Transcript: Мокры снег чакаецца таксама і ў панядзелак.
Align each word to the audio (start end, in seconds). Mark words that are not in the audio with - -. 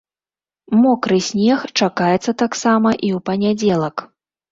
Мокры 0.85 1.17
снег 1.25 1.67
чакаецца 1.79 2.31
таксама 2.43 2.89
і 2.95 3.09
ў 3.19 3.21
панядзелак. 3.29 3.95